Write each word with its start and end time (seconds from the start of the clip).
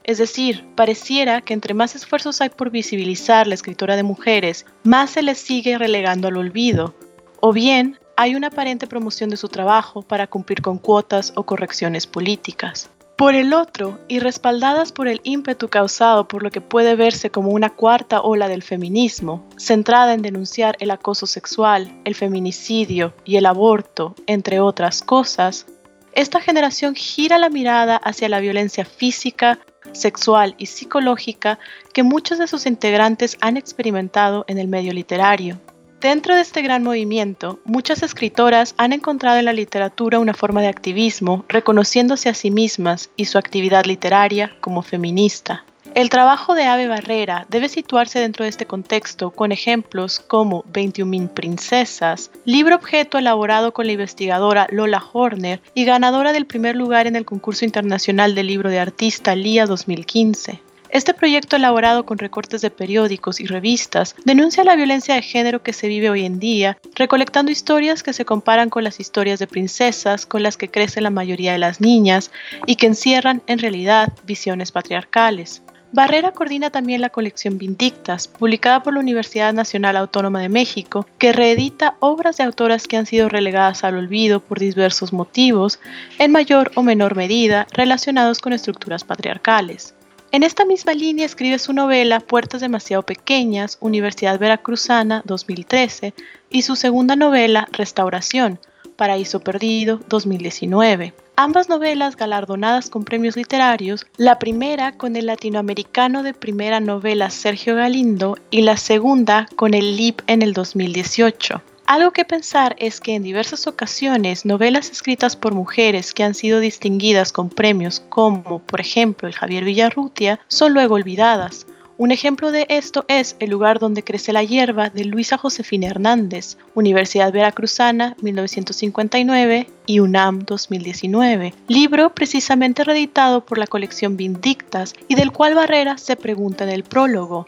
es 0.07 0.17
decir, 0.17 0.65
pareciera 0.75 1.41
que 1.41 1.53
entre 1.53 1.73
más 1.73 1.93
esfuerzos 1.93 2.39
hay 2.39 2.49
por 2.49 2.71
visibilizar 2.71 3.45
la 3.45 3.53
escritura 3.53 3.97
de 3.97 4.03
mujeres, 4.03 4.65
más 4.83 5.11
se 5.11 5.21
les 5.21 5.37
sigue 5.37 5.77
relegando 5.77 6.29
al 6.29 6.37
olvido, 6.37 6.95
o 7.41 7.51
bien 7.51 7.99
hay 8.15 8.33
una 8.33 8.47
aparente 8.47 8.87
promoción 8.87 9.29
de 9.29 9.37
su 9.37 9.49
trabajo 9.49 10.01
para 10.01 10.25
cumplir 10.25 10.61
con 10.61 10.77
cuotas 10.77 11.33
o 11.35 11.43
correcciones 11.43 12.07
políticas. 12.07 12.89
Por 13.17 13.35
el 13.35 13.53
otro, 13.53 13.99
y 14.07 14.19
respaldadas 14.19 14.93
por 14.93 15.09
el 15.09 15.19
ímpetu 15.23 15.67
causado 15.67 16.27
por 16.27 16.41
lo 16.41 16.51
que 16.51 16.61
puede 16.61 16.95
verse 16.95 17.29
como 17.29 17.49
una 17.49 17.71
cuarta 17.71 18.21
ola 18.21 18.47
del 18.47 18.63
feminismo, 18.63 19.45
centrada 19.57 20.13
en 20.13 20.21
denunciar 20.21 20.77
el 20.79 20.91
acoso 20.91 21.27
sexual, 21.27 21.91
el 22.05 22.15
feminicidio 22.15 23.13
y 23.25 23.35
el 23.35 23.45
aborto, 23.45 24.15
entre 24.25 24.61
otras 24.61 25.01
cosas, 25.01 25.65
esta 26.13 26.41
generación 26.41 26.95
gira 26.95 27.37
la 27.37 27.49
mirada 27.49 27.97
hacia 27.97 28.29
la 28.29 28.39
violencia 28.39 28.85
física, 28.85 29.59
sexual 29.97 30.55
y 30.57 30.67
psicológica 30.67 31.59
que 31.93 32.03
muchos 32.03 32.37
de 32.37 32.47
sus 32.47 32.65
integrantes 32.65 33.37
han 33.41 33.57
experimentado 33.57 34.45
en 34.47 34.57
el 34.57 34.67
medio 34.67 34.93
literario. 34.93 35.59
Dentro 35.99 36.35
de 36.35 36.41
este 36.41 36.61
gran 36.61 36.83
movimiento, 36.83 37.59
muchas 37.65 38.03
escritoras 38.03 38.75
han 38.77 38.93
encontrado 38.93 39.39
en 39.39 39.45
la 39.45 39.53
literatura 39.53 40.19
una 40.19 40.35
forma 40.35 40.61
de 40.61 40.67
activismo, 40.67 41.43
reconociéndose 41.49 42.29
a 42.29 42.35
sí 42.35 42.51
mismas 42.51 43.09
y 43.15 43.25
su 43.25 43.39
actividad 43.39 43.85
literaria 43.85 44.55
como 44.61 44.83
feminista. 44.83 45.65
El 45.97 46.11
trabajo 46.11 46.53
de 46.53 46.65
Ave 46.65 46.87
Barrera 46.87 47.47
debe 47.49 47.69
situarse 47.69 48.19
dentro 48.19 48.43
de 48.43 48.49
este 48.49 48.67
contexto 48.67 49.31
con 49.31 49.51
ejemplos 49.51 50.19
como 50.19 50.63
21.000 50.65 51.29
princesas, 51.29 52.29
libro 52.45 52.75
objeto 52.75 53.17
elaborado 53.17 53.73
con 53.73 53.87
la 53.87 53.93
investigadora 53.93 54.67
Lola 54.69 55.03
Horner 55.11 55.59
y 55.73 55.85
ganadora 55.85 56.33
del 56.33 56.45
primer 56.45 56.75
lugar 56.75 57.07
en 57.07 57.15
el 57.15 57.25
concurso 57.25 57.65
internacional 57.65 58.35
del 58.35 58.45
libro 58.45 58.69
de 58.69 58.77
artista 58.77 59.33
LIA 59.35 59.65
2015. 59.65 60.61
Este 60.91 61.15
proyecto 61.15 61.55
elaborado 61.55 62.05
con 62.05 62.19
recortes 62.19 62.61
de 62.61 62.69
periódicos 62.69 63.39
y 63.39 63.47
revistas 63.47 64.15
denuncia 64.23 64.63
la 64.63 64.75
violencia 64.75 65.15
de 65.15 65.23
género 65.23 65.63
que 65.63 65.73
se 65.73 65.87
vive 65.87 66.11
hoy 66.11 66.25
en 66.25 66.37
día, 66.37 66.77
recolectando 66.93 67.51
historias 67.51 68.03
que 68.03 68.13
se 68.13 68.23
comparan 68.23 68.69
con 68.69 68.83
las 68.83 68.99
historias 68.99 69.39
de 69.39 69.47
princesas 69.47 70.27
con 70.27 70.43
las 70.43 70.57
que 70.57 70.69
crecen 70.69 71.01
la 71.01 71.09
mayoría 71.09 71.53
de 71.53 71.57
las 71.57 71.81
niñas 71.81 72.29
y 72.67 72.75
que 72.75 72.85
encierran 72.85 73.41
en 73.47 73.57
realidad 73.57 74.13
visiones 74.27 74.71
patriarcales. 74.71 75.63
Barrera 75.97 76.31
coordina 76.31 76.69
también 76.69 77.01
la 77.01 77.09
colección 77.09 77.57
Vindictas, 77.57 78.27
publicada 78.27 78.83
por 78.83 78.93
la 78.93 78.99
Universidad 78.99 79.51
Nacional 79.51 79.97
Autónoma 79.97 80.39
de 80.41 80.47
México, 80.47 81.07
que 81.17 81.33
reedita 81.33 81.95
obras 82.01 82.37
de 82.37 82.43
autoras 82.43 82.87
que 82.87 82.97
han 82.97 83.07
sido 83.07 83.29
relegadas 83.29 83.83
al 83.83 83.97
olvido 83.97 84.39
por 84.39 84.59
diversos 84.59 85.11
motivos, 85.11 85.79
en 86.19 86.31
mayor 86.31 86.71
o 86.75 86.83
menor 86.83 87.15
medida 87.15 87.65
relacionados 87.71 88.37
con 88.37 88.53
estructuras 88.53 89.05
patriarcales. 89.05 89.95
En 90.31 90.43
esta 90.43 90.65
misma 90.65 90.93
línea 90.93 91.25
escribe 91.25 91.57
su 91.57 91.73
novela 91.73 92.19
Puertas 92.19 92.61
demasiado 92.61 93.01
pequeñas, 93.01 93.79
Universidad 93.81 94.37
Veracruzana, 94.37 95.23
2013, 95.25 96.13
y 96.51 96.61
su 96.61 96.75
segunda 96.75 97.15
novela 97.15 97.67
Restauración, 97.71 98.59
Paraíso 98.97 99.39
Perdido, 99.39 99.99
2019 100.07 101.15
ambas 101.37 101.69
novelas 101.69 102.17
galardonadas 102.17 102.89
con 102.89 103.05
premios 103.05 103.37
literarios, 103.37 104.07
la 104.17 104.39
primera 104.39 104.97
con 104.97 105.15
el 105.15 105.27
latinoamericano 105.27 106.23
de 106.23 106.33
primera 106.33 106.79
novela 106.79 107.29
Sergio 107.29 107.75
Galindo 107.75 108.37
y 108.49 108.63
la 108.63 108.75
segunda 108.75 109.47
con 109.55 109.75
el 109.75 109.95
LIP 109.95 110.21
en 110.25 110.41
el 110.41 110.53
2018. 110.53 111.61
Algo 111.85 112.11
que 112.11 112.25
pensar 112.25 112.75
es 112.79 112.99
que 112.99 113.13
en 113.13 113.23
diversas 113.23 113.67
ocasiones 113.67 114.45
novelas 114.45 114.89
escritas 114.89 115.35
por 115.37 115.53
mujeres 115.53 116.13
que 116.13 116.23
han 116.23 116.33
sido 116.33 116.59
distinguidas 116.59 117.31
con 117.31 117.49
premios 117.49 118.01
como 118.09 118.59
por 118.59 118.81
ejemplo 118.81 119.27
el 119.27 119.35
Javier 119.35 119.63
Villarrutia 119.63 120.39
son 120.47 120.73
luego 120.73 120.95
olvidadas, 120.95 121.67
un 121.97 122.11
ejemplo 122.11 122.51
de 122.51 122.67
esto 122.69 123.05
es 123.07 123.35
El 123.39 123.49
lugar 123.49 123.79
donde 123.79 124.03
crece 124.03 124.31
la 124.31 124.43
hierba 124.43 124.89
de 124.89 125.03
Luisa 125.03 125.37
Josefina 125.37 125.87
Hernández, 125.87 126.57
Universidad 126.75 127.31
Veracruzana 127.31 128.15
1959 128.21 129.67
y 129.87 129.99
UNAM 129.99 130.45
2019, 130.45 131.55
libro 131.67 132.13
precisamente 132.13 132.83
reeditado 132.83 133.43
por 133.43 133.57
la 133.57 133.65
colección 133.65 134.15
Vindictas 134.15 134.93
y 135.07 135.15
del 135.15 135.31
cual 135.31 135.55
Barrera 135.55 135.97
se 135.97 136.15
pregunta 136.15 136.65
en 136.65 136.69
el 136.69 136.83
prólogo, 136.83 137.47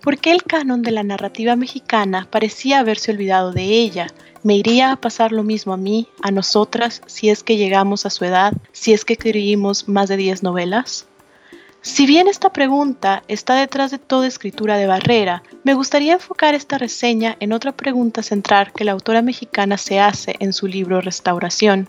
¿por 0.00 0.18
qué 0.18 0.30
el 0.30 0.44
canon 0.44 0.82
de 0.82 0.92
la 0.92 1.02
narrativa 1.02 1.56
mexicana 1.56 2.28
parecía 2.30 2.78
haberse 2.78 3.10
olvidado 3.10 3.52
de 3.52 3.64
ella? 3.64 4.06
¿Me 4.44 4.54
iría 4.54 4.92
a 4.92 4.96
pasar 4.96 5.32
lo 5.32 5.42
mismo 5.42 5.72
a 5.72 5.76
mí, 5.76 6.06
a 6.22 6.30
nosotras, 6.30 7.02
si 7.06 7.30
es 7.30 7.42
que 7.42 7.56
llegamos 7.56 8.06
a 8.06 8.10
su 8.10 8.24
edad, 8.24 8.52
si 8.70 8.92
es 8.92 9.04
que 9.04 9.14
escribimos 9.14 9.88
más 9.88 10.08
de 10.08 10.16
10 10.16 10.44
novelas? 10.44 11.08
Si 11.80 12.06
bien 12.06 12.26
esta 12.26 12.52
pregunta 12.52 13.22
está 13.28 13.54
detrás 13.54 13.92
de 13.92 13.98
toda 13.98 14.26
escritura 14.26 14.76
de 14.76 14.88
Barrera, 14.88 15.44
me 15.62 15.74
gustaría 15.74 16.14
enfocar 16.14 16.54
esta 16.54 16.76
reseña 16.76 17.36
en 17.38 17.52
otra 17.52 17.72
pregunta 17.72 18.22
central 18.22 18.72
que 18.72 18.84
la 18.84 18.92
autora 18.92 19.22
mexicana 19.22 19.78
se 19.78 20.00
hace 20.00 20.34
en 20.40 20.52
su 20.52 20.66
libro 20.66 21.00
Restauración. 21.00 21.88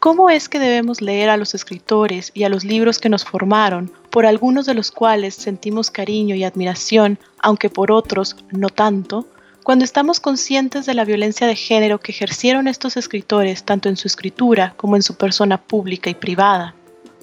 ¿Cómo 0.00 0.30
es 0.30 0.48
que 0.48 0.58
debemos 0.58 1.00
leer 1.00 1.30
a 1.30 1.36
los 1.36 1.54
escritores 1.54 2.32
y 2.34 2.44
a 2.44 2.48
los 2.48 2.64
libros 2.64 2.98
que 2.98 3.08
nos 3.08 3.24
formaron, 3.24 3.92
por 4.10 4.26
algunos 4.26 4.66
de 4.66 4.74
los 4.74 4.90
cuales 4.90 5.34
sentimos 5.34 5.90
cariño 5.90 6.34
y 6.34 6.42
admiración, 6.42 7.18
aunque 7.38 7.70
por 7.70 7.92
otros 7.92 8.36
no 8.50 8.68
tanto, 8.68 9.26
cuando 9.62 9.84
estamos 9.84 10.18
conscientes 10.18 10.86
de 10.86 10.94
la 10.94 11.04
violencia 11.04 11.46
de 11.46 11.54
género 11.54 12.00
que 12.00 12.12
ejercieron 12.12 12.66
estos 12.66 12.96
escritores 12.96 13.62
tanto 13.62 13.88
en 13.88 13.96
su 13.96 14.08
escritura 14.08 14.74
como 14.76 14.96
en 14.96 15.02
su 15.02 15.14
persona 15.16 15.58
pública 15.58 16.10
y 16.10 16.14
privada? 16.14 16.74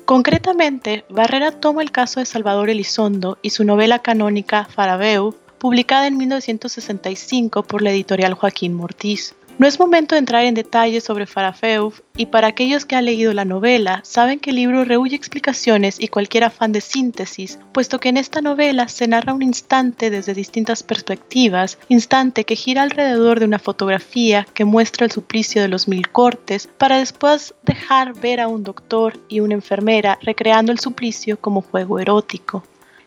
Concretamente, 0.08 1.04
Barrera 1.10 1.52
toma 1.52 1.82
el 1.82 1.92
caso 1.92 2.22
de 2.22 2.26
Salvador 2.26 2.70
Elizondo 2.70 3.40
y 3.42 3.50
su 3.50 3.66
novela 3.66 4.00
canónica 4.00 4.64
Farabeu, 4.64 5.36
publicada 5.58 6.08
en 6.08 6.16
1965 6.16 7.64
por 7.64 7.82
la 7.82 7.92
editorial 7.92 8.34
Joaquín 8.34 8.74
Mortiz. 8.74 9.36
No 9.60 9.66
es 9.66 9.80
momento 9.80 10.14
de 10.14 10.20
entrar 10.20 10.46
en 10.46 10.54
detalles 10.54 11.04
sobre 11.04 11.26
Farafeuf 11.26 12.02
y 12.16 12.28
para 12.28 12.46
aquellos 12.46 12.86
que 12.86 12.96
han 12.96 13.06
leído 13.06 13.34
la 13.34 13.44
novela 13.44 14.02
saben 14.04 14.40
que 14.40 14.52
el 14.52 14.58
libro 14.58 14.86
rehuye 14.86 15.16
explicaciones 15.16 16.00
y 16.00 16.10
cualquier 16.10 16.44
afán 16.44 16.72
de 16.72 16.80
síntesis, 16.80 17.58
puesto 17.72 18.00
que 18.00 18.10
en 18.10 18.18
esta 18.18 18.42
novela 18.42 18.88
se 18.88 19.08
narra 19.08 19.34
un 19.34 19.42
instante 19.42 20.12
desde 20.12 20.36
distintas 20.36 20.84
perspectivas, 20.84 21.80
instante 21.90 22.44
que 22.44 22.56
gira 22.56 22.84
alrededor 22.84 23.40
de 23.40 23.46
una 23.46 23.58
fotografía 23.58 24.46
que 24.54 24.64
muestra 24.64 25.06
el 25.06 25.12
suplicio 25.12 25.60
de 25.60 25.70
los 25.70 25.88
mil 25.88 26.08
cortes 26.12 26.70
para 26.78 27.00
después 27.00 27.56
dejar 27.64 28.14
ver 28.14 28.42
a 28.42 28.48
un 28.48 28.64
doctor 28.64 29.20
y 29.28 29.40
una 29.40 29.56
enfermera 29.56 30.20
recreando 30.22 30.72
el 30.72 30.80
suplicio 30.80 31.42
como 31.42 31.64
juego 31.64 31.98
erótico. 31.98 32.64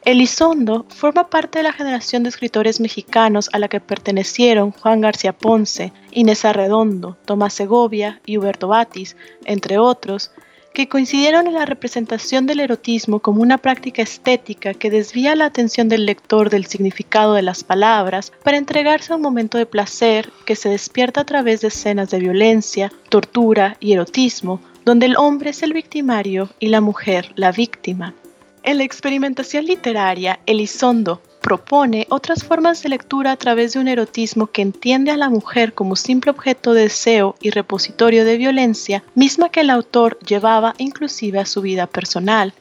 Elizondo 0.07 0.87
forma 0.89 1.29
parte 1.29 1.59
de 1.59 1.63
la 1.63 1.75
generación 1.75 2.23
de 2.23 2.31
escritores 2.31 2.81
mexicanos 2.81 3.51
a 3.53 3.59
la 3.59 3.69
que 3.69 3.81
pertenecieron 3.81 4.73
Juan 4.73 5.03
García 5.03 5.35
Ponce, 5.35 5.93
Inés 6.13 6.47
Arredondo, 6.47 7.19
Tomás 7.27 7.53
Segovia 7.53 8.19
y 8.25 8.39
Huberto 8.39 8.69
Batis, 8.69 9.15
entre 9.45 9.77
otros, 9.77 10.31
que 10.73 10.89
coincidieron 10.89 11.47
en 11.47 11.55
la 11.55 11.67
representación 11.67 12.47
del 12.47 12.61
erotismo 12.61 13.21
como 13.21 13.43
una 13.43 13.59
práctica 13.59 14.01
estética 14.01 14.73
que 14.73 14.91
desvía 14.91 15.35
la 15.35 15.45
atención 15.45 15.91
del 15.91 16.07
lector 16.07 16.49
del 16.49 16.65
significado 16.65 17.35
de 17.35 17.43
las 17.43 17.63
palabras 17.63 18.33
para 18.43 18.57
entregarse 18.57 19.13
a 19.13 19.17
un 19.17 19.23
momento 19.23 19.59
de 19.59 19.67
placer 19.67 20.31
que 20.47 20.57
se 20.57 20.71
despierta 20.71 21.23
a 21.23 21.27
través 21.27 21.61
de 21.61 21.69
escenas 21.69 22.09
de 22.09 22.21
violencia, 22.21 22.91
tortura 23.11 23.77
y 23.81 23.93
erotismo, 23.93 24.63
donde 24.87 25.07
el 25.07 25.17
hombre 25.19 25.51
es 25.51 25.63
el 25.63 25.75
victimario 25.75 26.49
y 26.59 26.69
la 26.69 26.81
mujer 26.81 27.33
la 27.35 27.53
víctima. 27.53 28.15
En 28.63 28.77
la 28.77 28.85
experimentación 28.85 29.65
literaria, 29.65 30.41
Elizondo 30.45 31.23
propone 31.41 32.07
otras 32.11 32.45
formas 32.45 32.83
de 32.83 32.91
lectura 32.91 33.33
a 33.33 33.37
través 33.37 33.73
de 33.73 33.81
un 33.81 33.89
erotismo 33.89 34.49
que 34.49 34.61
entiende 34.61 35.11
a 35.11 35.17
la 35.17 35.31
mujer 35.31 35.73
como 35.73 35.97
simple 35.97 36.31
objeto 36.31 36.75
de 36.75 36.83
deseo 36.83 37.37
y 37.41 37.51
repositorio 37.51 38.25
de 38.27 38.37
violencia, 38.37 39.03
misma 39.15 39.49
que 39.49 39.61
el 39.61 39.71
autor 39.71 40.19
llevaba 40.21 40.75
inclusive 40.77 41.39
a 41.39 41.47
su 41.47 41.63
vida 41.63 41.87
personal. 41.87 42.53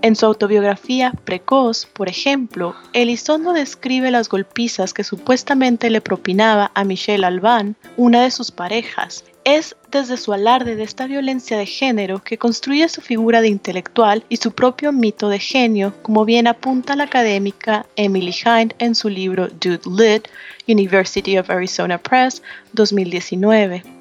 En 0.00 0.16
su 0.16 0.24
autobiografía 0.24 1.12
Precoz, 1.24 1.86
por 1.86 2.08
ejemplo, 2.08 2.74
Elizondo 2.94 3.52
describe 3.52 4.10
las 4.10 4.28
golpizas 4.28 4.94
que 4.94 5.04
supuestamente 5.04 5.90
le 5.90 6.00
propinaba 6.00 6.70
a 6.74 6.84
Michelle 6.84 7.26
Albán, 7.26 7.76
una 7.96 8.22
de 8.22 8.30
sus 8.30 8.50
parejas, 8.50 9.24
es 9.46 9.76
desde 9.92 10.16
su 10.16 10.32
alarde 10.32 10.74
de 10.74 10.82
esta 10.82 11.06
violencia 11.06 11.56
de 11.56 11.66
género 11.66 12.18
que 12.18 12.36
construye 12.36 12.88
su 12.88 13.00
figura 13.00 13.40
de 13.40 13.46
intelectual 13.48 14.24
y 14.28 14.38
su 14.38 14.50
propio 14.50 14.90
mito 14.92 15.28
de 15.28 15.38
genio, 15.38 15.94
como 16.02 16.24
bien 16.24 16.48
apunta 16.48 16.96
la 16.96 17.04
académica 17.04 17.86
Emily 17.94 18.34
Hind 18.44 18.74
en 18.80 18.96
su 18.96 19.08
libro 19.08 19.46
Dude 19.46 19.88
Lit, 19.88 20.28
University 20.66 21.38
of 21.38 21.48
Arizona 21.48 21.96
Press, 21.96 22.42
2019. 22.72 23.95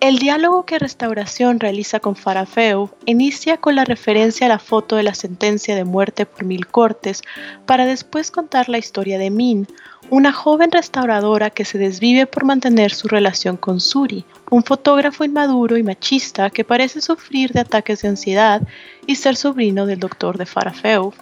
El 0.00 0.20
diálogo 0.20 0.64
que 0.64 0.78
Restauración 0.78 1.58
realiza 1.58 1.98
con 1.98 2.14
Farafeu 2.14 2.88
inicia 3.04 3.56
con 3.56 3.74
la 3.74 3.84
referencia 3.84 4.46
a 4.46 4.48
la 4.48 4.60
foto 4.60 4.94
de 4.94 5.02
la 5.02 5.14
sentencia 5.14 5.74
de 5.74 5.82
muerte 5.82 6.24
por 6.24 6.44
mil 6.44 6.68
cortes 6.68 7.22
para 7.66 7.84
después 7.84 8.30
contar 8.30 8.68
la 8.68 8.78
historia 8.78 9.18
de 9.18 9.30
Min, 9.30 9.66
una 10.08 10.32
joven 10.32 10.70
restauradora 10.70 11.50
que 11.50 11.64
se 11.64 11.78
desvive 11.78 12.26
por 12.26 12.44
mantener 12.44 12.94
su 12.94 13.08
relación 13.08 13.56
con 13.56 13.80
Suri, 13.80 14.24
un 14.52 14.62
fotógrafo 14.62 15.24
inmaduro 15.24 15.76
y 15.76 15.82
machista 15.82 16.50
que 16.50 16.62
parece 16.62 17.00
sufrir 17.00 17.50
de 17.50 17.60
ataques 17.60 18.00
de 18.02 18.08
ansiedad 18.08 18.62
y 19.04 19.16
ser 19.16 19.34
sobrino 19.34 19.84
del 19.84 19.98
doctor 19.98 20.38
de 20.38 20.46
Farafeu. 20.46 21.12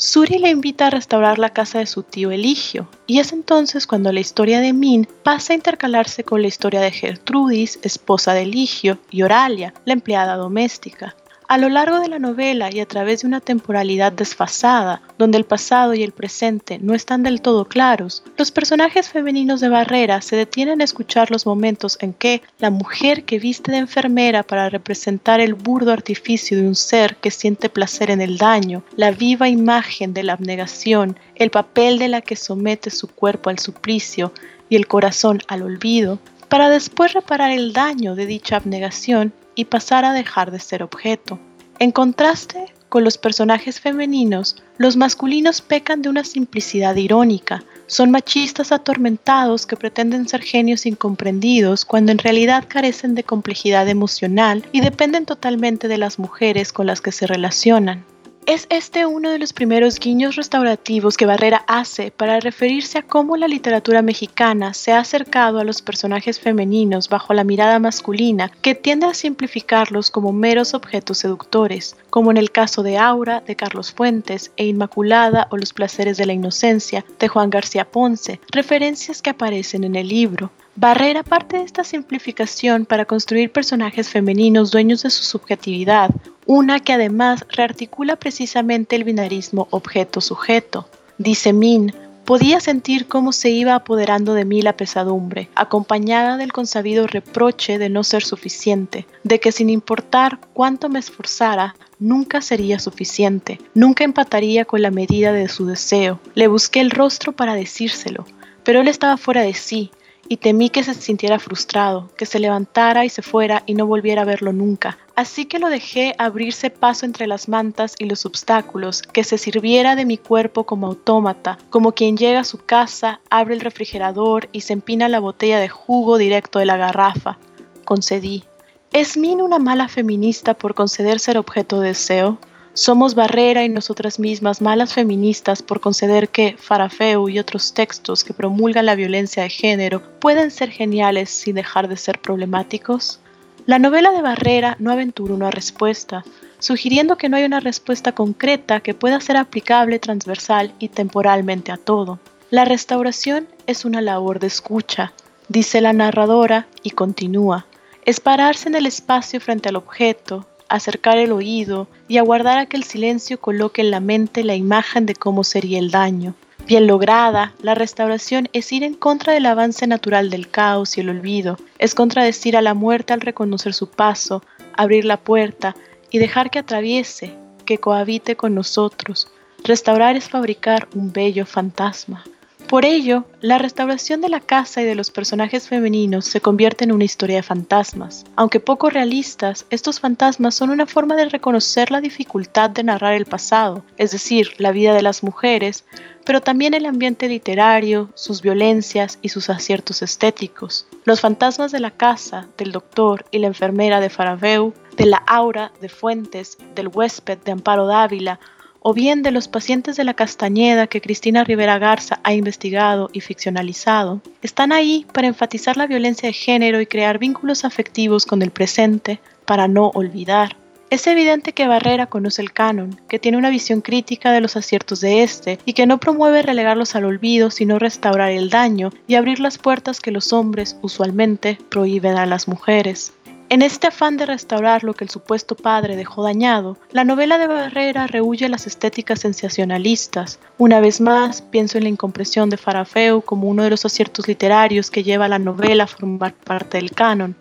Suri 0.00 0.38
le 0.38 0.48
invita 0.48 0.86
a 0.86 0.90
restaurar 0.90 1.40
la 1.40 1.52
casa 1.52 1.80
de 1.80 1.86
su 1.86 2.04
tío 2.04 2.30
Eligio, 2.30 2.88
y 3.08 3.18
es 3.18 3.32
entonces 3.32 3.84
cuando 3.84 4.12
la 4.12 4.20
historia 4.20 4.60
de 4.60 4.72
Min 4.72 5.08
pasa 5.24 5.52
a 5.52 5.56
intercalarse 5.56 6.22
con 6.22 6.40
la 6.40 6.46
historia 6.46 6.80
de 6.80 6.92
Gertrudis, 6.92 7.80
esposa 7.82 8.32
de 8.32 8.42
Eligio, 8.42 8.98
y 9.10 9.22
Oralia, 9.22 9.74
la 9.84 9.94
empleada 9.94 10.36
doméstica. 10.36 11.16
A 11.50 11.56
lo 11.56 11.70
largo 11.70 11.98
de 12.00 12.08
la 12.08 12.18
novela 12.18 12.68
y 12.70 12.78
a 12.80 12.84
través 12.84 13.22
de 13.22 13.26
una 13.26 13.40
temporalidad 13.40 14.12
desfasada, 14.12 15.00
donde 15.16 15.38
el 15.38 15.46
pasado 15.46 15.94
y 15.94 16.02
el 16.02 16.12
presente 16.12 16.78
no 16.78 16.94
están 16.94 17.22
del 17.22 17.40
todo 17.40 17.64
claros, 17.64 18.22
los 18.36 18.50
personajes 18.50 19.08
femeninos 19.08 19.60
de 19.60 19.70
Barrera 19.70 20.20
se 20.20 20.36
detienen 20.36 20.82
a 20.82 20.84
escuchar 20.84 21.30
los 21.30 21.46
momentos 21.46 21.96
en 22.02 22.12
que 22.12 22.42
la 22.58 22.68
mujer 22.68 23.24
que 23.24 23.38
viste 23.38 23.72
de 23.72 23.78
enfermera 23.78 24.42
para 24.42 24.68
representar 24.68 25.40
el 25.40 25.54
burdo 25.54 25.90
artificio 25.90 26.58
de 26.58 26.68
un 26.68 26.74
ser 26.74 27.16
que 27.16 27.30
siente 27.30 27.70
placer 27.70 28.10
en 28.10 28.20
el 28.20 28.36
daño, 28.36 28.82
la 28.94 29.10
viva 29.10 29.48
imagen 29.48 30.12
de 30.12 30.24
la 30.24 30.34
abnegación, 30.34 31.18
el 31.34 31.48
papel 31.48 31.98
de 31.98 32.08
la 32.08 32.20
que 32.20 32.36
somete 32.36 32.90
su 32.90 33.08
cuerpo 33.08 33.48
al 33.48 33.58
suplicio 33.58 34.34
y 34.68 34.76
el 34.76 34.86
corazón 34.86 35.40
al 35.48 35.62
olvido, 35.62 36.18
para 36.50 36.68
después 36.68 37.14
reparar 37.14 37.52
el 37.52 37.72
daño 37.72 38.14
de 38.14 38.26
dicha 38.26 38.56
abnegación 38.56 39.32
y 39.58 39.64
pasar 39.64 40.04
a 40.04 40.12
dejar 40.12 40.52
de 40.52 40.60
ser 40.60 40.84
objeto. 40.84 41.40
En 41.80 41.90
contraste 41.90 42.72
con 42.88 43.02
los 43.02 43.18
personajes 43.18 43.80
femeninos, 43.80 44.62
los 44.76 44.96
masculinos 44.96 45.62
pecan 45.62 46.00
de 46.00 46.08
una 46.08 46.22
simplicidad 46.22 46.94
irónica, 46.94 47.64
son 47.88 48.12
machistas 48.12 48.70
atormentados 48.70 49.66
que 49.66 49.76
pretenden 49.76 50.28
ser 50.28 50.42
genios 50.42 50.86
incomprendidos 50.86 51.84
cuando 51.84 52.12
en 52.12 52.18
realidad 52.18 52.66
carecen 52.68 53.16
de 53.16 53.24
complejidad 53.24 53.88
emocional 53.88 54.64
y 54.70 54.80
dependen 54.80 55.26
totalmente 55.26 55.88
de 55.88 55.98
las 55.98 56.20
mujeres 56.20 56.72
con 56.72 56.86
las 56.86 57.00
que 57.00 57.10
se 57.10 57.26
relacionan. 57.26 58.04
Es 58.48 58.66
este 58.70 59.04
uno 59.04 59.30
de 59.30 59.38
los 59.38 59.52
primeros 59.52 60.00
guiños 60.00 60.34
restaurativos 60.34 61.18
que 61.18 61.26
Barrera 61.26 61.64
hace 61.66 62.10
para 62.10 62.40
referirse 62.40 62.96
a 62.96 63.02
cómo 63.02 63.36
la 63.36 63.46
literatura 63.46 64.00
mexicana 64.00 64.72
se 64.72 64.90
ha 64.90 65.00
acercado 65.00 65.58
a 65.58 65.64
los 65.64 65.82
personajes 65.82 66.40
femeninos 66.40 67.10
bajo 67.10 67.34
la 67.34 67.44
mirada 67.44 67.78
masculina 67.78 68.50
que 68.62 68.74
tiende 68.74 69.04
a 69.04 69.12
simplificarlos 69.12 70.10
como 70.10 70.32
meros 70.32 70.72
objetos 70.72 71.18
seductores, 71.18 71.94
como 72.08 72.30
en 72.30 72.38
el 72.38 72.50
caso 72.50 72.82
de 72.82 72.96
Aura 72.96 73.42
de 73.42 73.54
Carlos 73.54 73.92
Fuentes 73.92 74.50
e 74.56 74.64
Inmaculada 74.64 75.46
o 75.50 75.58
Los 75.58 75.74
placeres 75.74 76.16
de 76.16 76.24
la 76.24 76.32
inocencia 76.32 77.04
de 77.18 77.28
Juan 77.28 77.50
García 77.50 77.84
Ponce, 77.84 78.40
referencias 78.50 79.20
que 79.20 79.28
aparecen 79.28 79.84
en 79.84 79.94
el 79.94 80.08
libro. 80.08 80.50
Barrera 80.80 81.24
parte 81.24 81.56
de 81.56 81.64
esta 81.64 81.82
simplificación 81.82 82.86
para 82.86 83.04
construir 83.04 83.50
personajes 83.50 84.10
femeninos 84.10 84.70
dueños 84.70 85.02
de 85.02 85.10
su 85.10 85.24
subjetividad, 85.24 86.10
una 86.46 86.78
que 86.78 86.92
además 86.92 87.44
rearticula 87.50 88.14
precisamente 88.14 88.94
el 88.94 89.02
binarismo 89.02 89.66
objeto-sujeto. 89.72 90.88
Dice 91.18 91.52
Min, 91.52 91.92
podía 92.24 92.60
sentir 92.60 93.08
cómo 93.08 93.32
se 93.32 93.50
iba 93.50 93.74
apoderando 93.74 94.34
de 94.34 94.44
mí 94.44 94.62
la 94.62 94.76
pesadumbre, 94.76 95.48
acompañada 95.56 96.36
del 96.36 96.52
consabido 96.52 97.08
reproche 97.08 97.78
de 97.78 97.88
no 97.88 98.04
ser 98.04 98.22
suficiente, 98.22 99.04
de 99.24 99.40
que 99.40 99.50
sin 99.50 99.70
importar 99.70 100.38
cuánto 100.52 100.88
me 100.88 101.00
esforzara, 101.00 101.74
nunca 101.98 102.40
sería 102.40 102.78
suficiente, 102.78 103.58
nunca 103.74 104.04
empataría 104.04 104.64
con 104.64 104.80
la 104.82 104.92
medida 104.92 105.32
de 105.32 105.48
su 105.48 105.66
deseo. 105.66 106.20
Le 106.36 106.46
busqué 106.46 106.78
el 106.78 106.92
rostro 106.92 107.32
para 107.32 107.54
decírselo, 107.54 108.26
pero 108.62 108.80
él 108.82 108.86
estaba 108.86 109.16
fuera 109.16 109.42
de 109.42 109.54
sí, 109.54 109.90
y 110.28 110.36
temí 110.36 110.68
que 110.70 110.84
se 110.84 110.94
sintiera 110.94 111.38
frustrado, 111.38 112.10
que 112.16 112.26
se 112.26 112.38
levantara 112.38 113.04
y 113.04 113.08
se 113.08 113.22
fuera 113.22 113.62
y 113.66 113.74
no 113.74 113.86
volviera 113.86 114.22
a 114.22 114.26
verlo 114.26 114.52
nunca. 114.52 114.98
Así 115.16 115.46
que 115.46 115.58
lo 115.58 115.68
dejé 115.68 116.14
abrirse 116.18 116.70
paso 116.70 117.06
entre 117.06 117.26
las 117.26 117.48
mantas 117.48 117.94
y 117.98 118.04
los 118.04 118.26
obstáculos, 118.26 119.02
que 119.02 119.24
se 119.24 119.38
sirviera 119.38 119.96
de 119.96 120.04
mi 120.04 120.18
cuerpo 120.18 120.64
como 120.64 120.86
autómata, 120.86 121.58
como 121.70 121.92
quien 121.92 122.16
llega 122.16 122.40
a 122.40 122.44
su 122.44 122.58
casa, 122.58 123.20
abre 123.30 123.54
el 123.54 123.60
refrigerador 123.60 124.48
y 124.52 124.60
se 124.60 124.74
empina 124.74 125.08
la 125.08 125.20
botella 125.20 125.58
de 125.58 125.68
jugo 125.68 126.18
directo 126.18 126.58
de 126.58 126.66
la 126.66 126.76
garrafa. 126.76 127.38
Concedí. 127.84 128.44
¿Es 128.92 129.16
Min 129.16 129.42
una 129.42 129.58
mala 129.58 129.88
feminista 129.88 130.54
por 130.54 130.74
conceder 130.74 131.20
ser 131.20 131.36
objeto 131.36 131.80
de 131.80 131.88
deseo? 131.88 132.38
Somos 132.78 133.16
barrera 133.16 133.64
y 133.64 133.68
nosotras 133.68 134.20
mismas 134.20 134.62
malas 134.62 134.94
feministas 134.94 135.62
por 135.62 135.80
conceder 135.80 136.28
que 136.28 136.54
Farafeu 136.56 137.28
y 137.28 137.40
otros 137.40 137.74
textos 137.74 138.22
que 138.22 138.32
promulgan 138.32 138.86
la 138.86 138.94
violencia 138.94 139.42
de 139.42 139.50
género 139.50 140.00
pueden 140.20 140.52
ser 140.52 140.70
geniales 140.70 141.28
sin 141.28 141.56
dejar 141.56 141.88
de 141.88 141.96
ser 141.96 142.20
problemáticos. 142.20 143.18
La 143.66 143.80
novela 143.80 144.12
de 144.12 144.22
Barrera 144.22 144.76
no 144.78 144.92
aventura 144.92 145.34
una 145.34 145.50
respuesta, 145.50 146.22
sugiriendo 146.60 147.16
que 147.16 147.28
no 147.28 147.36
hay 147.36 147.42
una 147.42 147.58
respuesta 147.58 148.12
concreta 148.12 148.78
que 148.78 148.94
pueda 148.94 149.20
ser 149.20 149.38
aplicable 149.38 149.98
transversal 149.98 150.72
y 150.78 150.86
temporalmente 150.86 151.72
a 151.72 151.78
todo. 151.78 152.20
La 152.48 152.64
restauración 152.64 153.48
es 153.66 153.84
una 153.84 154.00
labor 154.00 154.38
de 154.38 154.46
escucha, 154.46 155.12
dice 155.48 155.80
la 155.80 155.92
narradora 155.92 156.68
y 156.84 156.90
continúa. 156.90 157.66
Es 158.04 158.20
pararse 158.20 158.68
en 158.68 158.76
el 158.76 158.86
espacio 158.86 159.40
frente 159.40 159.68
al 159.68 159.74
objeto, 159.74 160.46
acercar 160.68 161.18
el 161.18 161.32
oído 161.32 161.88
y 162.08 162.18
aguardar 162.18 162.58
a 162.58 162.66
que 162.66 162.76
el 162.76 162.84
silencio 162.84 163.40
coloque 163.40 163.82
en 163.82 163.90
la 163.90 164.00
mente 164.00 164.44
la 164.44 164.54
imagen 164.54 165.06
de 165.06 165.14
cómo 165.14 165.44
sería 165.44 165.78
el 165.78 165.90
daño. 165.90 166.34
Bien 166.66 166.86
lograda, 166.86 167.54
la 167.62 167.74
restauración 167.74 168.48
es 168.52 168.72
ir 168.72 168.84
en 168.84 168.94
contra 168.94 169.32
del 169.32 169.46
avance 169.46 169.86
natural 169.86 170.28
del 170.28 170.50
caos 170.50 170.98
y 170.98 171.00
el 171.00 171.08
olvido, 171.08 171.56
es 171.78 171.94
contradecir 171.94 172.56
a 172.56 172.62
la 172.62 172.74
muerte 172.74 173.14
al 173.14 173.22
reconocer 173.22 173.72
su 173.72 173.88
paso, 173.88 174.42
abrir 174.74 175.06
la 175.06 175.16
puerta 175.16 175.74
y 176.10 176.18
dejar 176.18 176.50
que 176.50 176.58
atraviese, 176.58 177.34
que 177.64 177.78
cohabite 177.78 178.36
con 178.36 178.54
nosotros. 178.54 179.28
Restaurar 179.64 180.16
es 180.16 180.28
fabricar 180.28 180.88
un 180.94 181.12
bello 181.12 181.46
fantasma. 181.46 182.22
Por 182.68 182.84
ello, 182.84 183.24
la 183.40 183.56
restauración 183.56 184.20
de 184.20 184.28
la 184.28 184.40
casa 184.40 184.82
y 184.82 184.84
de 184.84 184.94
los 184.94 185.10
personajes 185.10 185.68
femeninos 185.68 186.26
se 186.26 186.42
convierte 186.42 186.84
en 186.84 186.92
una 186.92 187.04
historia 187.04 187.36
de 187.36 187.42
fantasmas. 187.42 188.26
Aunque 188.36 188.60
poco 188.60 188.90
realistas, 188.90 189.64
estos 189.70 190.00
fantasmas 190.00 190.54
son 190.54 190.68
una 190.68 190.84
forma 190.84 191.16
de 191.16 191.30
reconocer 191.30 191.90
la 191.90 192.02
dificultad 192.02 192.68
de 192.68 192.84
narrar 192.84 193.14
el 193.14 193.24
pasado, 193.24 193.86
es 193.96 194.10
decir, 194.10 194.50
la 194.58 194.70
vida 194.70 194.92
de 194.92 195.00
las 195.00 195.22
mujeres, 195.22 195.86
pero 196.26 196.42
también 196.42 196.74
el 196.74 196.84
ambiente 196.84 197.26
literario, 197.26 198.10
sus 198.12 198.42
violencias 198.42 199.18
y 199.22 199.30
sus 199.30 199.48
aciertos 199.48 200.02
estéticos. 200.02 200.86
Los 201.06 201.22
fantasmas 201.22 201.72
de 201.72 201.80
la 201.80 201.92
casa, 201.92 202.48
del 202.58 202.72
doctor 202.72 203.24
y 203.30 203.38
la 203.38 203.46
enfermera 203.46 203.98
de 203.98 204.10
Farabeu, 204.10 204.74
de 204.94 205.06
la 205.06 205.22
aura 205.26 205.72
de 205.80 205.88
Fuentes, 205.88 206.58
del 206.74 206.88
huésped 206.88 207.38
de 207.38 207.52
Amparo 207.52 207.86
Dávila, 207.86 208.38
o 208.88 208.94
bien 208.94 209.22
de 209.22 209.32
los 209.32 209.48
pacientes 209.48 209.96
de 209.96 210.04
la 210.04 210.14
Castañeda 210.14 210.86
que 210.86 211.02
Cristina 211.02 211.44
Rivera 211.44 211.78
Garza 211.78 212.20
ha 212.22 212.32
investigado 212.32 213.10
y 213.12 213.20
ficcionalizado, 213.20 214.22
están 214.40 214.72
ahí 214.72 215.04
para 215.12 215.26
enfatizar 215.26 215.76
la 215.76 215.86
violencia 215.86 216.26
de 216.26 216.32
género 216.32 216.80
y 216.80 216.86
crear 216.86 217.18
vínculos 217.18 217.66
afectivos 217.66 218.24
con 218.24 218.40
el 218.40 218.50
presente 218.50 219.20
para 219.44 219.68
no 219.68 219.88
olvidar. 219.88 220.56
Es 220.88 221.06
evidente 221.06 221.52
que 221.52 221.68
Barrera 221.68 222.06
conoce 222.06 222.40
el 222.40 222.54
canon, 222.54 222.98
que 223.10 223.18
tiene 223.18 223.36
una 223.36 223.50
visión 223.50 223.82
crítica 223.82 224.32
de 224.32 224.40
los 224.40 224.56
aciertos 224.56 225.02
de 225.02 225.22
este 225.22 225.58
y 225.66 225.74
que 225.74 225.86
no 225.86 226.00
promueve 226.00 226.40
relegarlos 226.40 226.94
al 226.94 227.04
olvido, 227.04 227.50
sino 227.50 227.78
restaurar 227.78 228.30
el 228.30 228.48
daño 228.48 228.88
y 229.06 229.16
abrir 229.16 229.38
las 229.38 229.58
puertas 229.58 230.00
que 230.00 230.12
los 230.12 230.32
hombres 230.32 230.78
usualmente 230.80 231.58
prohíben 231.68 232.16
a 232.16 232.24
las 232.24 232.48
mujeres. 232.48 233.12
En 233.50 233.62
este 233.62 233.86
afán 233.86 234.18
de 234.18 234.26
restaurar 234.26 234.84
lo 234.84 234.92
que 234.92 235.04
el 235.04 235.10
supuesto 235.10 235.56
padre 235.56 235.96
dejó 235.96 236.22
dañado, 236.22 236.76
la 236.90 237.04
novela 237.04 237.38
de 237.38 237.46
Barrera 237.46 238.06
rehuye 238.06 238.46
las 238.50 238.66
estéticas 238.66 239.20
sensacionalistas. 239.20 240.38
Una 240.58 240.80
vez 240.80 241.00
más, 241.00 241.40
pienso 241.40 241.78
en 241.78 241.84
la 241.84 241.90
incompresión 241.90 242.50
de 242.50 242.58
Farafeu 242.58 243.22
como 243.22 243.48
uno 243.48 243.62
de 243.62 243.70
los 243.70 243.86
aciertos 243.86 244.28
literarios 244.28 244.90
que 244.90 245.02
lleva 245.02 245.24
a 245.24 245.28
la 245.28 245.38
novela 245.38 245.84
a 245.84 245.86
formar 245.86 246.34
parte 246.34 246.76
del 246.76 246.90
canon. 246.90 247.36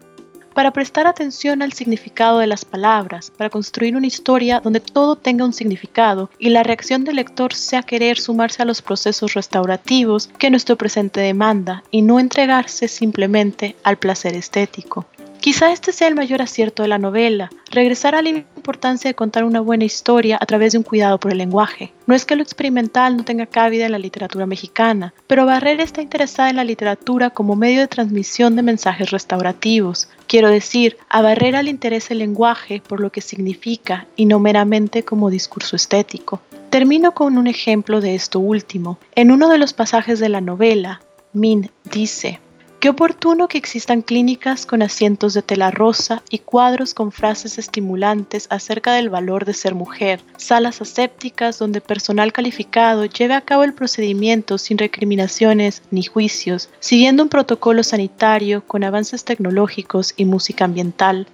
Para 0.54 0.72
prestar 0.72 1.08
atención 1.08 1.62
al 1.62 1.74
significado 1.74 2.40
de 2.40 2.48
las 2.48 2.64
palabras, 2.64 3.30
para 3.30 3.50
construir 3.50 3.98
una 3.98 4.08
historia 4.08 4.62
donde 4.62 4.80
todo 4.80 5.18
tenga 5.18 5.44
un 5.44 5.54
significado 5.54 6.30
y 6.40 6.50
la 6.50 6.64
reacción 6.64 7.04
del 7.04 7.18
lector 7.18 7.54
sea 7.54 7.84
querer 7.84 8.18
sumarse 8.18 8.62
a 8.62 8.66
los 8.66 8.82
procesos 8.82 9.34
restaurativos 9.34 10.30
que 10.40 10.50
nuestro 10.50 10.78
presente 10.78 11.20
demanda 11.20 11.84
y 11.92 12.02
no 12.02 12.18
entregarse 12.18 12.88
simplemente 12.88 13.76
al 13.84 13.98
placer 13.98 14.36
estético. 14.36 15.06
Quizá 15.40 15.72
este 15.72 15.94
sea 15.94 16.08
el 16.08 16.16
mayor 16.16 16.42
acierto 16.42 16.84
de 16.84 16.90
la 16.90 16.98
novela, 16.98 17.50
regresar 17.72 18.16
a 18.16 18.22
la 18.22 18.30
importancia 18.30 19.10
de 19.10 19.16
contar 19.16 19.44
una 19.44 19.62
buena 19.62 19.86
historia 19.86 20.38
a 20.42 20.46
través 20.46 20.72
de 20.72 20.80
un 20.80 20.84
cuidado 20.84 21.20
por 21.20 21.32
el 21.32 21.38
lenguaje. 21.38 21.94
No 22.06 22.16
es 22.16 22.26
que 22.26 22.36
lo 22.36 22.42
experimental 22.42 23.16
no 23.16 23.24
tenga 23.24 23.46
cabida 23.46 23.86
en 23.86 23.92
la 23.92 24.00
literatura 24.00 24.46
mexicana, 24.46 25.14
pero 25.28 25.46
Barrera 25.46 25.84
está 25.84 26.02
interesada 26.02 26.50
en 26.50 26.56
la 26.58 26.64
literatura 26.64 27.30
como 27.30 27.56
medio 27.56 27.80
de 27.80 27.88
transmisión 27.88 28.56
de 28.56 28.64
mensajes 28.64 29.12
restaurativos. 29.12 30.10
Quiero 30.28 30.50
decir, 30.50 30.98
a 31.10 31.22
Barrera 31.22 31.64
le 31.64 31.70
interesa 31.70 32.14
el 32.14 32.20
lenguaje 32.20 32.82
por 32.86 33.00
lo 33.00 33.12
que 33.12 33.22
significa 33.22 34.08
y 34.16 34.26
no 34.26 34.40
meramente 34.40 35.04
como 35.04 35.30
discurso 35.30 35.76
estético. 35.76 36.42
Termino 36.70 37.14
con 37.14 37.38
un 37.38 37.48
ejemplo 37.48 38.02
de 38.02 38.16
esto 38.16 38.40
último. 38.40 38.98
En 39.16 39.32
uno 39.32 39.50
de 39.50 39.58
los 39.58 39.74
pasajes 39.74 40.20
de 40.20 40.30
la 40.30 40.42
novela, 40.42 41.02
Min 41.32 41.72
dice, 41.86 42.40
Qué 42.80 42.90
oportuno 42.90 43.48
que 43.48 43.58
existan 43.58 44.04
clínicas 44.04 44.68
con 44.68 44.84
asientos 44.84 45.34
de 45.34 45.42
tela 45.42 45.72
rosa 45.72 46.22
y 46.30 46.38
cuadros 46.38 46.94
con 46.94 47.12
frases 47.12 47.58
estimulantes 47.58 48.46
acerca 48.52 48.94
del 48.94 49.10
valor 49.10 49.46
de 49.46 49.56
ser 49.56 49.74
mujer, 49.74 50.22
salas 50.38 50.80
asépticas 50.80 51.58
donde 51.58 51.82
personal 51.82 52.32
calificado 52.32 53.06
lleve 53.06 53.34
a 53.34 53.42
cabo 53.42 53.64
el 53.64 53.74
procedimiento 53.74 54.60
sin 54.60 54.78
recriminaciones 54.78 55.82
ni 55.90 56.04
juicios, 56.04 56.70
siguiendo 56.80 57.24
un 57.24 57.30
protocolo 57.30 57.82
sanitario 57.82 58.64
con 58.68 58.84
avances 58.84 59.26
tecnológicos 59.26 60.14
y 60.16 60.26
música 60.26 60.66
ambiental. 60.66 61.26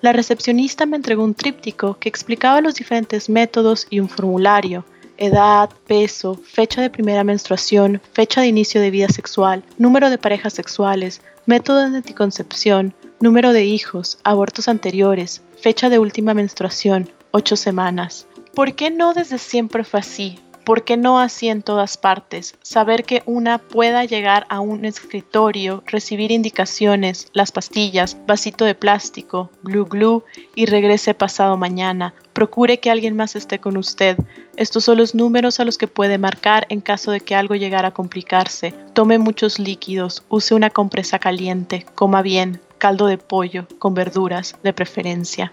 La 0.00 0.14
recepcionista 0.14 0.86
me 0.86 0.96
entregó 0.96 1.24
un 1.24 1.34
tríptico 1.34 1.98
que 2.00 2.08
explicaba 2.08 2.62
los 2.62 2.74
diferentes 2.74 3.28
métodos 3.28 3.86
y 3.90 4.00
un 4.00 4.08
formulario, 4.08 4.86
edad, 5.18 5.70
peso, 5.86 6.34
fecha 6.34 6.80
de 6.82 6.90
primera 6.90 7.24
menstruación, 7.24 8.00
fecha 8.12 8.40
de 8.40 8.48
inicio 8.48 8.80
de 8.80 8.90
vida 8.90 9.08
sexual, 9.08 9.64
número 9.78 10.10
de 10.10 10.18
parejas 10.18 10.52
sexuales, 10.52 11.20
método 11.46 11.88
de 11.88 11.96
anticoncepción, 11.96 12.94
número 13.20 13.52
de 13.52 13.64
hijos, 13.64 14.18
abortos 14.24 14.68
anteriores, 14.68 15.42
fecha 15.60 15.88
de 15.88 15.98
última 15.98 16.34
menstruación, 16.34 17.10
ocho 17.30 17.56
semanas. 17.56 18.26
¿Por 18.54 18.74
qué 18.74 18.90
no 18.90 19.14
desde 19.14 19.38
siempre 19.38 19.84
fue 19.84 20.00
así? 20.00 20.38
¿Por 20.66 20.82
qué 20.82 20.96
no 20.96 21.20
así 21.20 21.48
en 21.48 21.62
todas 21.62 21.96
partes? 21.96 22.56
Saber 22.60 23.04
que 23.04 23.22
una 23.24 23.58
pueda 23.58 24.04
llegar 24.04 24.46
a 24.48 24.58
un 24.58 24.84
escritorio, 24.84 25.84
recibir 25.86 26.32
indicaciones, 26.32 27.28
las 27.32 27.52
pastillas, 27.52 28.16
vasito 28.26 28.64
de 28.64 28.74
plástico, 28.74 29.48
glue 29.62 29.84
glue 29.84 30.24
y 30.56 30.66
regrese 30.66 31.14
pasado 31.14 31.56
mañana. 31.56 32.14
Procure 32.32 32.80
que 32.80 32.90
alguien 32.90 33.14
más 33.14 33.36
esté 33.36 33.60
con 33.60 33.76
usted. 33.76 34.18
Estos 34.56 34.82
son 34.82 34.98
los 34.98 35.14
números 35.14 35.60
a 35.60 35.64
los 35.64 35.78
que 35.78 35.86
puede 35.86 36.18
marcar 36.18 36.66
en 36.68 36.80
caso 36.80 37.12
de 37.12 37.20
que 37.20 37.36
algo 37.36 37.54
llegara 37.54 37.88
a 37.88 37.94
complicarse. 37.94 38.74
Tome 38.92 39.18
muchos 39.18 39.60
líquidos, 39.60 40.24
use 40.28 40.52
una 40.52 40.70
compresa 40.70 41.20
caliente, 41.20 41.86
coma 41.94 42.22
bien, 42.22 42.60
caldo 42.78 43.06
de 43.06 43.18
pollo, 43.18 43.68
con 43.78 43.94
verduras, 43.94 44.56
de 44.64 44.72
preferencia. 44.72 45.52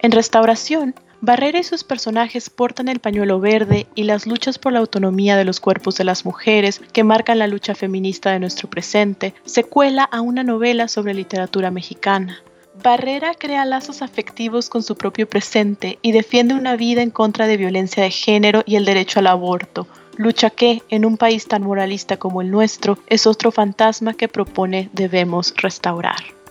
En 0.00 0.10
restauración, 0.10 0.96
Barrera 1.24 1.60
y 1.60 1.62
sus 1.62 1.84
personajes 1.84 2.50
portan 2.50 2.88
el 2.88 2.98
pañuelo 2.98 3.38
verde 3.38 3.86
y 3.94 4.02
las 4.02 4.26
luchas 4.26 4.58
por 4.58 4.72
la 4.72 4.80
autonomía 4.80 5.36
de 5.36 5.44
los 5.44 5.60
cuerpos 5.60 5.94
de 5.94 6.02
las 6.02 6.24
mujeres 6.24 6.80
que 6.92 7.04
marcan 7.04 7.38
la 7.38 7.46
lucha 7.46 7.76
feminista 7.76 8.32
de 8.32 8.40
nuestro 8.40 8.68
presente 8.68 9.32
se 9.44 9.62
cuela 9.62 10.02
a 10.02 10.20
una 10.20 10.42
novela 10.42 10.88
sobre 10.88 11.14
literatura 11.14 11.70
mexicana. 11.70 12.42
Barrera 12.82 13.34
crea 13.34 13.64
lazos 13.64 14.02
afectivos 14.02 14.68
con 14.68 14.82
su 14.82 14.96
propio 14.96 15.28
presente 15.28 16.00
y 16.02 16.10
defiende 16.10 16.54
una 16.54 16.74
vida 16.74 17.02
en 17.02 17.10
contra 17.10 17.46
de 17.46 17.56
violencia 17.56 18.02
de 18.02 18.10
género 18.10 18.64
y 18.66 18.74
el 18.74 18.84
derecho 18.84 19.20
al 19.20 19.28
aborto, 19.28 19.86
lucha 20.16 20.50
que, 20.50 20.82
en 20.88 21.04
un 21.04 21.18
país 21.18 21.46
tan 21.46 21.62
moralista 21.62 22.16
como 22.16 22.42
el 22.42 22.50
nuestro, 22.50 22.98
es 23.06 23.28
otro 23.28 23.52
fantasma 23.52 24.14
que 24.14 24.26
propone 24.26 24.90
debemos 24.92 25.54
restaurar. 25.56 26.41